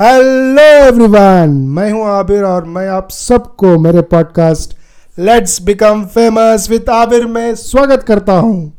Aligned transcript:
Hello 0.00 0.62
everyone 0.62 1.50
मैं 1.50 1.92
हूँ 1.92 2.06
आबिर 2.06 2.44
और 2.44 2.64
मैं 2.64 2.88
आप 2.88 3.10
सबको 3.10 3.78
मेरे 3.78 4.02
podcast 4.02 4.78
let's 5.18 5.62
become 5.62 6.04
famous 6.04 6.70
with 6.70 6.90
Abir 6.90 7.26
में 7.26 7.54
स्वागत 7.54 8.02
करता 8.02 8.32
हूँ। 8.32 8.72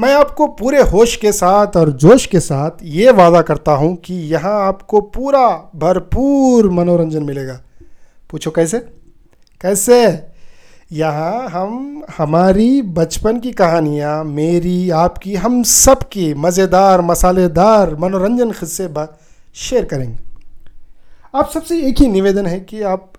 मैं 0.00 0.14
आपको 0.14 0.46
पूरे 0.46 0.82
होश 0.82 1.16
के 1.16 1.32
साथ 1.32 1.66
और 1.76 1.90
जोश 1.90 2.26
के 2.26 2.40
साथ 2.40 2.70
ये 2.82 3.10
वादा 3.10 3.42
करता 3.42 3.72
हूँ 3.72 3.96
कि 3.96 4.14
यहाँ 4.14 4.68
आपको 4.68 5.00
पूरा 5.00 5.70
भरपूर 5.76 6.70
मनोरंजन 6.70 7.22
मिलेगा। 7.22 7.60
पूछो 8.30 8.50
कैसे? 8.50 8.78
कैसे? 9.60 10.26
यहाँ 10.92 11.48
हम, 11.48 12.02
हमारी 12.18 12.82
बचपन 12.82 13.40
की 13.40 13.52
कहानियाँ, 13.52 14.24
मेरी, 14.24 14.90
आपकी, 14.90 15.34
हम 15.34 15.62
सब 15.62 15.98
की 15.98 16.34
मज़ेदार, 16.34 17.00
मसालेदार, 17.00 17.94
मनोरंजन 17.94 18.50
किस्से 18.50 18.88
शेयर 19.54 19.84
करेंगे। 19.84 20.18
आप 21.34 21.50
सबसे 21.50 21.80
एक 21.88 22.00
ही 22.00 22.06
निवेदन 22.08 22.46
है 22.46 22.60
कि 22.60 22.82
आप 22.82 23.12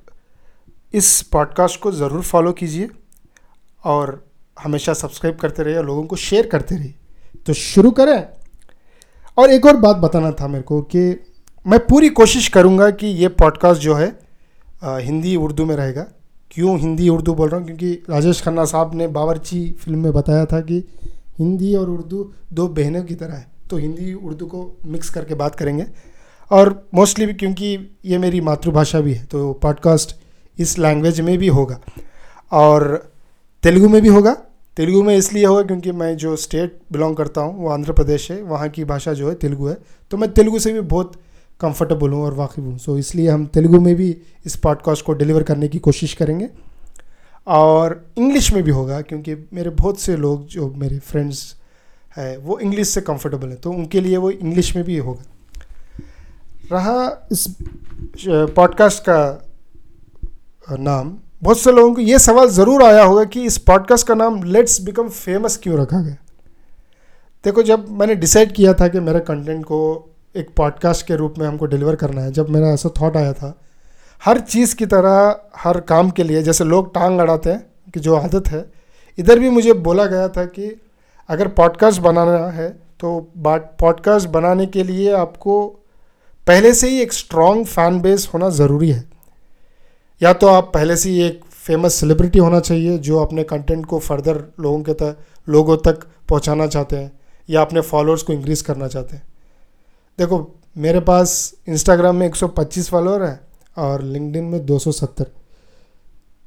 इस 0.94 1.22
पॉडकास्ट 1.22 1.80
को 1.80 1.92
ज़रूर 1.92 2.22
फॉलो 2.22 2.52
कीजिए 2.52 2.90
और 3.84 4.26
हमेशा 4.64 4.94
सब्सक्राइब 4.94 5.38
करते 5.38 5.64
रहिए 5.64 5.78
और 5.78 5.86
लोगों 5.86 6.04
को 6.04 6.16
शेयर 6.16 6.48
करते 6.48 6.76
रहिए। 6.76 6.94
तो 7.46 7.54
शुरू 7.54 7.92
करें। 7.92 8.28
और 9.38 9.50
एक 9.50 9.66
और 9.66 9.78
बात 9.78 9.96
बताना 9.96 10.32
था 10.32 10.48
मेरे 10.48 10.64
को 10.64 10.82
कि 10.82 11.24
मैं 11.68 11.80
पूरी 11.80 12.10
कोशिश 12.10 12.48
करूँगा 12.48 12.90
कि 12.90 13.08
ये 13.08 13.28
पॉडकास्ट 13.28 13.82
जो 13.82 13.96
है 13.96 14.08
हिंदी 14.84 15.36
उर्दू 15.36 15.66
में 15.66 15.76
रहेगा। 15.76 16.08
क्यों 16.52 16.78
हिंदी 16.80 17.10
उर्दू 17.10 17.34
बोल 17.34 17.50
रहा 17.50 17.60
हूँ? 17.60 17.66
क्योंकि 17.66 17.94
राजेश 18.10 18.42
खन्ना 18.42 18.66
साहब 18.66 18.96
ने 18.96 19.08
बावरची 19.08 19.72
फ़िल्म 19.72 20.00
में 20.00 20.14
बताया 20.14 20.46
था 20.46 20.62
कि 20.62 20.84
हिंदी 21.40 21.76
और 21.76 21.90
उर्दू 21.90 22.32
दो 22.54 22.68
बहनों 22.68 23.04
की 23.04 23.16
तरह 23.16 23.34
है। 23.34 23.52
तो 23.70 23.78
हिंदी 23.78 24.14
उर्दू 24.14 24.46
को 24.46 24.80
मिक्स 24.86 25.10
करके 25.10 25.36
बात 25.36 25.56
करेंगे। 25.56 25.86
और 26.54 26.70
मोस्टली 26.94 27.26
भी 27.26 27.34
क्योंकि 27.34 27.78
ये 28.06 28.18
मेरी 28.18 28.42
मातृभाषा 28.42 29.00
भी 29.02 29.14
है 29.14 29.26
तो 29.26 29.52
पॉडकास्ट 29.62 30.16
इस 30.58 30.78
लैंग्वेज 30.80 31.22
में 31.22 31.38
भी 31.38 31.48
होगा 31.50 31.80
और 32.52 32.84
तेलुगु 33.64 33.90
में 33.90 34.02
भी 34.02 34.08
होगा। 34.10 34.34
तेलुगु 34.78 35.02
में 35.04 35.16
इसलिए 35.16 35.46
होगा 35.46 35.62
क्योंकि 35.62 35.92
मैं 35.92 36.16
जो 36.18 36.36
स्टेट 36.36 36.78
बिलोंग 36.92 37.16
करता 37.16 37.42
हूँ, 37.42 37.64
वो 37.64 37.70
आंध्र 37.70 37.94
प्रदेश 37.94 38.30
है, 38.32 38.42
वहाँ 38.44 38.70
की 38.70 38.84
भाषा 38.86 39.14
जो 39.14 39.30
है 39.30 39.36
तेलुगु 39.36 39.68
है 39.68 39.78
तो 40.12 40.18
मैं 40.18 40.32
तेलुगु 40.34 40.60
से 40.60 40.74
भी 40.74 40.82
बहुत 40.82 41.12
कंफर्टेबल 41.60 42.10
हूँ 42.10 42.24
और 42.24 42.34
वाकिफ़ 42.34 42.66
हूँ। 42.66 42.78
सो 42.78 42.98
इसलिए 42.98 43.30
हम 43.30 43.46
तेलुगु 43.48 43.80
में 43.80 43.94
भी 43.96 44.16
इस 44.46 44.56
पॉडकास्ट 44.58 45.06
को 45.06 45.14
डिलीवर 45.14 45.44
करने 45.44 45.68
की 45.68 45.80
कोशिश 45.80 46.14
करेंगे। 46.14 46.50
और 47.48 48.04
इंग्लिश 48.18 48.54
में 48.54 48.64
भी 48.64 48.72
होगा 48.72 49.02
क्योंकि 49.02 49.36
मेरे 49.54 49.70
बहुत 49.72 50.00
से 50.00 50.16
लोग, 50.18 50.48
जो 50.48 50.70
मेरे 50.78 51.00
फ्रेंड्स 51.02 51.56
हैं, 52.18 52.38
वो 52.38 52.60
इंग्लिश 52.60 52.90
से 52.90 53.02
कंफर्टेबल 53.02 53.48
हैं 53.48 53.60
तो 53.62 53.72
उनके 53.72 54.02
लिए 54.02 54.18
वो 54.18 54.32
इंग्लिश 54.32 54.76
में 54.76 54.84
भी 54.86 54.98
होगा। 54.98 55.24
रहा 56.72 57.28
इस 57.32 57.46
पॉडकास्ट 58.28 59.04
का 59.10 60.78
नाम। 60.80 61.18
बहुत 61.44 61.60
से 61.60 61.72
लोगों 61.72 61.94
को 61.96 62.02
ये 62.02 62.20
सवाल 62.20 62.50
ज़रूर 62.50 62.84
आया 62.84 63.04
होगा 63.04 63.24
कि 63.24 63.42
इस 63.42 63.58
पॉडकास्ट 63.58 64.08
का 64.08 64.14
नाम 64.14 64.44
लेट्स 64.44 64.82
बिकम 64.82 65.10
फ़ेमस 65.10 65.58
क्यों 65.64 65.80
रखा 65.80 66.00
गया? 66.02 66.16
देखो, 67.46 67.64
जब 67.64 67.90
मैंने 67.90 68.16
डिसाइड 68.16 68.52
किया 68.52 68.74
था 68.74 68.88
कि 68.88 69.00
मेरे 69.00 69.20
कंटेंट 69.20 69.64
को 69.66 70.10
एक 70.36 70.50
पॉडकास्ट 70.58 71.06
के 71.08 71.16
रूप 71.16 71.34
में 71.40 71.48
हमको 71.48 71.66
डिलीवर 71.66 71.96
करना 71.96 72.22
है, 72.22 72.32
जब 72.32 72.50
मेरा 72.50 72.68
ऐसा 72.68 72.90
थॉट 73.02 73.18
आया 73.18 73.34
था, 73.34 73.54
हर 74.26 74.40
चीज़ 74.40 74.76
की 74.76 74.86
तरह, 74.86 75.36
हर 75.56 75.80
काम 75.80 76.10
के 76.10 76.24
लिए, 76.24 76.44
जैसे 76.44 76.64
लोग 76.64 76.94
टांग 76.94 77.20
अड़ाते 77.20 77.50
हैं 77.50 77.92
कि 77.94 78.00
जो 78.00 78.16
आदत 78.16 78.48
है, 78.48 78.66
इधर 79.18 79.40
भी 79.40 79.50
मुझे 79.50 79.74
बोला 79.74 80.06
गया 80.06 80.28
था 80.28 80.46
कि 80.46 80.82
अगर 81.30 81.48
पॉडकास्ट 81.48 82.02
बनाना 82.02 82.48
है 82.48 82.70
तो 83.00 83.32
पॉडकास्ट 83.38 84.30
बनाने 84.30 84.66
के 84.66 84.84
लिए 84.84 85.12
आपको 85.12 85.83
पहले 86.48 86.74
से 86.74 86.90
ही 86.90 87.02
एक 87.02 87.14
स्ट्रॉन्ग 87.14 87.66
फ़ैन 87.66 88.02
बेस 88.02 88.30
होना 88.34 88.50
ज़रूरी 88.50 88.92
है। 88.92 89.10
या 90.24 90.34
तो 90.34 90.48
आप 90.48 90.72
पहले 90.74 90.98
से 90.98 91.10
ही 91.10 91.22
एक 91.22 91.42
फ़ेमस 91.52 91.94
सेलिब्रिटी 91.94 92.40
होना 92.40 92.60
चाहिए 92.60 92.98
जो 92.98 93.20
अपने 93.20 93.44
कंटेंट 93.44 93.86
को 93.86 94.00
फर्दर 94.00 94.44
लोगों 94.60 94.82
के 94.82 94.94
तक, 94.94 95.18
लोगों 95.50 95.78
तक 95.78 96.04
पहुंचाना 96.30 96.68
चाहते 96.68 96.96
हैं 96.96 97.12
या 97.50 97.62
अपने 97.62 97.82
फॉलोअर्स 97.82 98.24
को 98.24 98.34
इंक्रीज़ 98.34 98.64
करना 98.64 98.88
चाहते 98.88 99.16
हैं। 99.16 99.24
देखो, 100.20 100.56
मेरे 100.78 101.00
पास 101.00 101.54
इंस्टाग्राम 101.68 102.16
में 102.16 102.28
125 102.28 102.90
फॉलोअर 102.90 103.24
हैं 103.24 103.40
और 103.78 104.04
लिंकडिन 104.04 104.44
में 104.44 104.66
270 104.66 105.26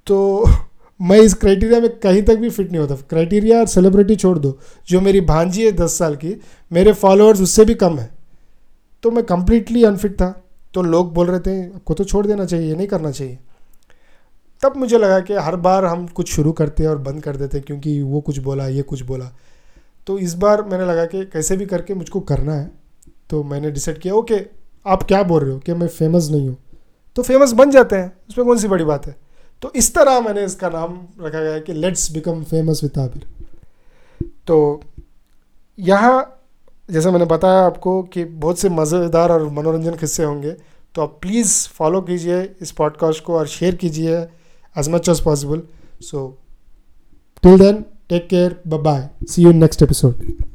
तो 0.07 0.45
मैं 1.03 1.19
इस 1.19 1.35
क्राइटेरिया 1.35 1.81
में 1.81 1.99
कहीं 1.99 2.23
तक 2.23 2.37
भी 2.37 2.51
फिट 2.51 2.73
नहीं 2.73 2.81
होता। 2.81 2.95
क्राइटेरिया 2.95 3.59
और 3.59 3.67
सेलिब्रिटी 3.67 4.17
छोड़ 4.17 4.39
दो। 4.39 4.59
जो 4.89 5.01
मेरी 5.01 5.21
भांजी 5.21 5.65
है 5.65 5.73
दस 5.73 5.99
साल 5.99 6.17
की, 6.17 6.41
मेरे 6.73 6.93
फॉलोअर्स 6.93 7.41
उससे 7.41 7.65
भी 7.65 7.75
कम 7.75 7.99
है। 7.99 8.16
तो 9.03 9.11
मैं 9.11 9.25
कंप्लीटली 9.25 9.85
अनफिट 9.85 10.13
था। 10.13 10.45
तो 10.75 10.83
लोग 10.83 11.15
बोल 11.15 11.27
रहे 11.27 11.41
थे, 11.41 11.75
आपको 11.75 11.95
तो 11.95 12.05
छोड़ 12.05 12.27
देना 12.27 12.45
चाहिए, 12.45 12.75
नहीं 12.75 12.87
करना 12.87 13.11
चाहिए। 13.11 13.39
तब 14.63 14.77
मुझे 14.77 14.99
लगा 14.99 15.21
कि 15.21 15.35
हर 15.35 15.57
बार 15.57 15.85
हम 15.85 16.07
कुछ 16.07 16.33
शुरू 16.33 16.53
करते 16.53 16.83
हैं 16.83 16.91
और 16.91 16.99
बंद 16.99 17.23
कर 17.23 17.37
देते 17.37 17.59
हैं, 17.59 17.67
क्योंकि 17.67 18.03
वो 18.03 18.21
कुछ 18.21 18.39
बोला, 18.39 18.67
ये 18.67 18.83
कुछ 18.83 19.03
बोला। 19.03 19.33
तो 20.07 20.19
इस 20.19 20.35
बार 20.35 20.63
मैंने 20.63 20.87
लगा 20.87 21.05
कि 21.05 21.25
कैसे 21.25 21.57
भी 21.57 21.67
करके 21.67 21.95
मुझको 21.95 22.21
करना 22.21 22.55
है। 22.55 22.71
तो 23.31 23.43
मैंने 23.43 23.71
डिसाइड 23.71 23.99
किया, 23.99 24.15
ओके, 24.15 24.47
आप 24.87 25.03
क्या 25.03 25.23
बोल 25.23 25.43
रहे 25.43 25.53
हो? 25.53 25.59
कि 25.59 25.75
मैं 25.75 25.89
फ़ेमस 25.89 26.29
नहीं 26.31 26.49
हूँ। 26.49 26.57
तो 27.17 27.23
फ़ेमस 27.23 27.53
बन 27.53 27.71
जाते 27.71 27.97
हैं, 27.97 28.13
उसमें 28.29 28.47
कौन 28.47 28.59
सी 28.59 28.69
बड़ी 28.69 28.85
बात 28.85 29.07
है? 29.07 29.17
तो 29.63 29.73
इस 29.77 29.95
तरह 29.95 30.21
मैंने 30.21 30.45
इसका 30.45 30.69
नाम 30.69 31.09
रखा 31.21 31.41
गया 31.41 31.59
कि 31.59 31.73
let's 31.73 32.13
become 32.13 32.45
famous 32.45 32.81
with 32.83 32.99
Abir 32.99 33.27
तो 34.47 34.81
यहाँ 35.79 36.36
जैसे 36.91 37.11
मैंने 37.11 37.25
बताया 37.25 37.61
आपको 37.61 38.03
कि 38.03 38.25
बहुत 38.25 38.59
से 38.59 38.69
मज़ेदार 38.69 39.33
और 39.33 39.49
मनोरंजन 39.51 39.95
किस्से 39.95 40.25
होंगे 40.25 40.53
तो 40.95 41.03
आप 41.03 41.19
प्लीज़ 41.23 41.69
फॉलो 41.69 42.01
कीजिए 42.01 42.43
इस 42.61 42.73
पॉडकास्ट 42.73 43.25
को 43.25 43.35
और 43.35 43.47
शेयर 43.47 43.75
कीजिए 43.75 44.17
as 44.77 44.89
much 44.89 45.09
as 45.09 45.21
possible 45.21 45.63
so 46.03 46.27
till 47.43 47.59
then 47.59 47.85
take 48.09 48.29
care 48.29 48.61
bye 48.67 49.09
see 49.29 49.43
you 49.43 49.53
next 49.53 49.83
episode 49.83 50.46